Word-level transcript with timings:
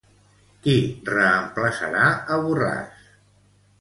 Qui 0.63 0.73
reemplaçarà 1.11 2.07
a 2.13 2.39
Borràs? 2.47 3.07